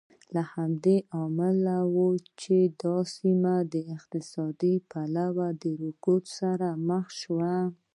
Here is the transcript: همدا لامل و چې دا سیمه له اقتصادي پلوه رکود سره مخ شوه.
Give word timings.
همدا 0.51 0.95
لامل 1.15 1.63
و 1.93 2.05
چې 2.41 2.57
دا 2.81 2.97
سیمه 3.15 3.55
له 3.71 3.79
اقتصادي 3.95 4.73
پلوه 4.89 5.47
رکود 5.83 6.23
سره 6.37 6.67
مخ 6.87 7.05
شوه. 7.21 7.55